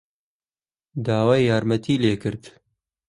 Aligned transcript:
داوای 1.05 1.41
یارمەتیی 1.49 2.01
لێ 2.03 2.13
کرد. 2.21 2.43